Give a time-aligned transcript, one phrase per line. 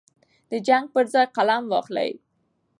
[0.49, 2.11] د جنګ پر ځای قلم واخلئ.